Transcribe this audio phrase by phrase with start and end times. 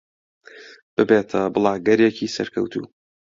[0.95, 2.85] ببێتە بڵاگەرێکی سەرکەوتوو.